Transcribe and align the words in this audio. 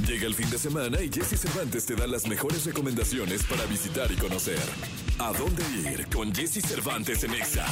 Llega 0.00 0.26
el 0.26 0.34
fin 0.34 0.50
de 0.50 0.58
semana 0.58 1.00
y 1.00 1.10
Jesse 1.12 1.38
Cervantes 1.38 1.86
te 1.86 1.94
da 1.94 2.06
las 2.06 2.26
mejores 2.26 2.64
recomendaciones 2.64 3.44
para 3.44 3.64
visitar 3.66 4.10
y 4.10 4.16
conocer. 4.16 4.58
¿A 5.18 5.32
dónde 5.32 5.62
ir 5.90 6.06
con 6.08 6.34
Jesse 6.34 6.60
Cervantes 6.66 7.22
en 7.24 7.34
Exa? 7.34 7.66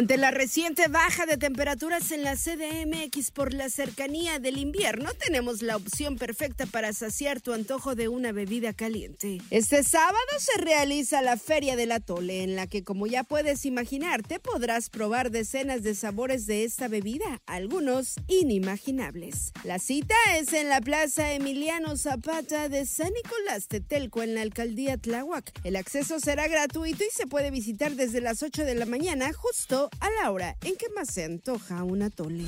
Ante 0.00 0.16
la 0.16 0.30
reciente 0.30 0.88
baja 0.88 1.26
de 1.26 1.36
temperaturas 1.36 2.10
en 2.10 2.22
la 2.22 2.34
CDMX 2.34 3.32
por 3.32 3.52
la 3.52 3.68
cercanía 3.68 4.38
del 4.38 4.56
invierno, 4.56 5.10
tenemos 5.12 5.60
la 5.60 5.76
opción 5.76 6.16
perfecta 6.16 6.64
para 6.64 6.94
saciar 6.94 7.42
tu 7.42 7.52
antojo 7.52 7.94
de 7.94 8.08
una 8.08 8.32
bebida 8.32 8.72
caliente. 8.72 9.42
Este 9.50 9.84
sábado 9.84 10.16
se 10.38 10.58
realiza 10.58 11.20
la 11.20 11.36
Feria 11.36 11.76
del 11.76 11.92
Atole, 11.92 12.42
en 12.42 12.56
la 12.56 12.66
que, 12.66 12.82
como 12.82 13.06
ya 13.06 13.24
puedes 13.24 13.66
imaginarte, 13.66 14.40
podrás 14.40 14.88
probar 14.88 15.30
decenas 15.30 15.82
de 15.82 15.94
sabores 15.94 16.46
de 16.46 16.64
esta 16.64 16.88
bebida, 16.88 17.42
algunos 17.44 18.14
inimaginables. 18.26 19.52
La 19.64 19.78
cita 19.78 20.14
es 20.38 20.54
en 20.54 20.70
la 20.70 20.80
Plaza 20.80 21.34
Emiliano 21.34 21.98
Zapata 21.98 22.70
de 22.70 22.86
San 22.86 23.12
Nicolás 23.12 23.68
Tetelco, 23.68 24.22
en 24.22 24.34
la 24.34 24.40
alcaldía 24.40 24.96
Tláhuac. 24.96 25.52
El 25.62 25.76
acceso 25.76 26.20
será 26.20 26.48
gratuito 26.48 27.04
y 27.04 27.10
se 27.14 27.26
puede 27.26 27.50
visitar 27.50 27.96
desde 27.96 28.22
las 28.22 28.42
8 28.42 28.64
de 28.64 28.76
la 28.76 28.86
mañana, 28.86 29.34
justo 29.34 29.89
a 30.00 30.08
la 30.22 30.30
hora 30.30 30.56
en 30.62 30.76
que 30.76 30.88
más 30.90 31.08
se 31.08 31.24
antoja 31.24 31.82
un 31.82 32.02
atole. 32.02 32.46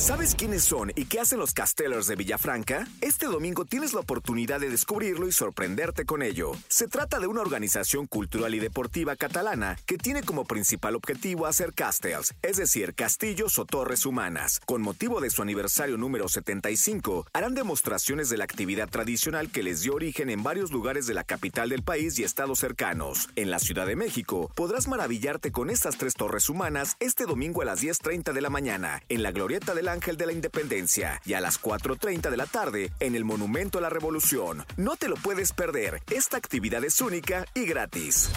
¿Sabes 0.00 0.34
quiénes 0.34 0.64
son 0.64 0.92
y 0.96 1.04
qué 1.04 1.20
hacen 1.20 1.38
los 1.38 1.52
Castellers 1.52 2.06
de 2.06 2.16
Villafranca? 2.16 2.88
Este 3.02 3.26
domingo 3.26 3.66
tienes 3.66 3.92
la 3.92 4.00
oportunidad 4.00 4.58
de 4.58 4.70
descubrirlo 4.70 5.28
y 5.28 5.32
sorprenderte 5.32 6.06
con 6.06 6.22
ello. 6.22 6.52
Se 6.68 6.88
trata 6.88 7.20
de 7.20 7.26
una 7.26 7.42
organización 7.42 8.06
cultural 8.06 8.54
y 8.54 8.60
deportiva 8.60 9.14
catalana 9.14 9.76
que 9.84 9.98
tiene 9.98 10.22
como 10.22 10.46
principal 10.46 10.96
objetivo 10.96 11.44
hacer 11.44 11.74
castells, 11.74 12.32
es 12.40 12.56
decir, 12.56 12.94
castillos 12.94 13.58
o 13.58 13.66
torres 13.66 14.06
humanas. 14.06 14.62
Con 14.64 14.80
motivo 14.80 15.20
de 15.20 15.28
su 15.28 15.42
aniversario 15.42 15.98
número 15.98 16.28
75, 16.28 17.26
harán 17.34 17.54
demostraciones 17.54 18.30
de 18.30 18.38
la 18.38 18.44
actividad 18.44 18.88
tradicional 18.88 19.50
que 19.50 19.62
les 19.62 19.82
dio 19.82 19.96
origen 19.96 20.30
en 20.30 20.42
varios 20.42 20.72
lugares 20.72 21.06
de 21.08 21.12
la 21.12 21.24
capital 21.24 21.68
del 21.68 21.82
país 21.82 22.18
y 22.18 22.24
estados 22.24 22.58
cercanos. 22.58 23.28
En 23.36 23.50
la 23.50 23.58
Ciudad 23.58 23.86
de 23.86 23.96
México, 23.96 24.50
podrás 24.54 24.88
maravillarte 24.88 25.52
con 25.52 25.68
estas 25.68 25.98
tres 25.98 26.14
torres 26.14 26.48
humanas 26.48 26.96
este 27.00 27.26
domingo 27.26 27.60
a 27.60 27.66
las 27.66 27.82
10.30 27.82 28.32
de 28.32 28.40
la 28.40 28.48
mañana, 28.48 29.02
en 29.10 29.22
la 29.22 29.30
glorieta 29.30 29.74
de 29.74 29.82
la 29.82 29.89
Ángel 29.92 30.16
de 30.16 30.26
la 30.26 30.32
Independencia 30.32 31.20
y 31.24 31.34
a 31.34 31.40
las 31.40 31.60
4.30 31.60 32.30
de 32.30 32.36
la 32.36 32.46
tarde 32.46 32.92
en 33.00 33.14
el 33.14 33.24
Monumento 33.24 33.78
a 33.78 33.80
la 33.80 33.90
Revolución. 33.90 34.64
No 34.76 34.96
te 34.96 35.08
lo 35.08 35.16
puedes 35.16 35.52
perder. 35.52 36.00
Esta 36.10 36.36
actividad 36.36 36.84
es 36.84 37.00
única 37.00 37.46
y 37.54 37.66
gratis. 37.66 38.30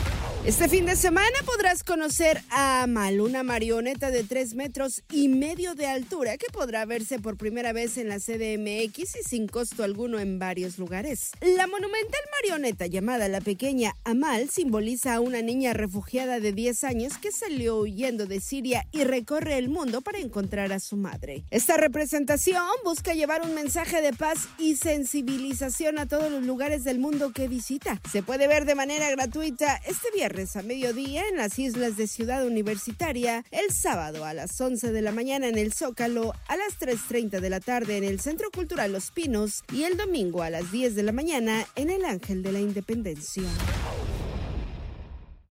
Este 0.45 0.67
fin 0.67 0.85
de 0.85 0.97
semana 0.97 1.37
podrás 1.45 1.85
conocer 1.85 2.41
a 2.49 2.83
Amal, 2.83 3.21
una 3.21 3.43
marioneta 3.43 4.11
de 4.11 4.25
3 4.25 4.55
metros 4.55 5.01
y 5.09 5.29
medio 5.29 5.73
de 5.73 5.87
altura 5.87 6.37
que 6.37 6.47
podrá 6.51 6.85
verse 6.85 7.17
por 7.19 7.37
primera 7.37 7.71
vez 7.71 7.97
en 7.97 8.09
la 8.09 8.19
CDMX 8.19 9.15
y 9.15 9.23
sin 9.23 9.47
costo 9.47 9.83
alguno 9.83 10.19
en 10.19 10.39
varios 10.39 10.77
lugares. 10.77 11.31
La 11.39 11.65
monumental 11.67 12.19
marioneta 12.41 12.87
llamada 12.87 13.29
la 13.29 13.39
pequeña 13.39 13.93
Amal 14.03 14.49
simboliza 14.49 15.15
a 15.15 15.19
una 15.21 15.41
niña 15.41 15.71
refugiada 15.71 16.41
de 16.41 16.51
10 16.51 16.83
años 16.83 17.17
que 17.17 17.31
salió 17.31 17.77
huyendo 17.77 18.25
de 18.25 18.41
Siria 18.41 18.85
y 18.91 19.05
recorre 19.05 19.57
el 19.57 19.69
mundo 19.69 20.01
para 20.01 20.19
encontrar 20.19 20.73
a 20.73 20.79
su 20.79 20.97
madre. 20.97 21.42
Esta 21.51 21.77
representación 21.77 22.63
busca 22.83 23.13
llevar 23.13 23.41
un 23.43 23.53
mensaje 23.53 24.01
de 24.01 24.11
paz 24.11 24.47
y 24.57 24.75
sensibilización 24.75 25.99
a 25.99 26.07
todos 26.07 26.31
los 26.31 26.43
lugares 26.43 26.83
del 26.83 26.99
mundo 26.99 27.31
que 27.31 27.47
visita. 27.47 28.01
Se 28.11 28.23
puede 28.23 28.47
ver 28.47 28.65
de 28.65 28.75
manera 28.75 29.09
gratuita 29.11 29.75
este 29.85 30.09
viernes 30.13 30.55
a 30.55 30.63
mediodía 30.63 31.27
en 31.29 31.37
las 31.37 31.59
islas 31.59 31.95
de 31.95 32.07
Ciudad 32.07 32.45
Universitaria, 32.45 33.45
el 33.51 33.71
sábado 33.71 34.25
a 34.25 34.33
las 34.33 34.59
11 34.59 34.91
de 34.91 35.01
la 35.01 35.11
mañana 35.11 35.47
en 35.47 35.57
el 35.57 35.73
Zócalo, 35.73 36.33
a 36.47 36.57
las 36.57 36.79
3.30 36.79 37.39
de 37.39 37.49
la 37.49 37.59
tarde 37.59 37.97
en 37.97 38.03
el 38.03 38.19
Centro 38.19 38.49
Cultural 38.51 38.91
Los 38.91 39.11
Pinos 39.11 39.63
y 39.71 39.83
el 39.83 39.97
domingo 39.97 40.41
a 40.41 40.49
las 40.49 40.71
10 40.71 40.95
de 40.95 41.03
la 41.03 41.11
mañana 41.11 41.65
en 41.75 41.89
el 41.89 42.05
Ángel 42.05 42.43
de 42.43 42.51
la 42.51 42.59
Independencia. 42.59 43.43